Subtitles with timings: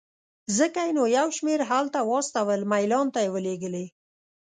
[0.57, 3.85] ځکه یې نو یو شمېر هلته واستول، میلان ته یې ولېږلې.